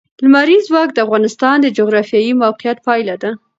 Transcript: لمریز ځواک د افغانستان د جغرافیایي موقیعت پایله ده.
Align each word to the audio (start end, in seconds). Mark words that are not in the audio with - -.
لمریز 0.23 0.63
ځواک 0.69 0.89
د 0.93 0.97
افغانستان 1.05 1.55
د 1.61 1.67
جغرافیایي 1.77 2.31
موقیعت 2.43 2.77
پایله 2.87 3.15
ده. 3.23 3.31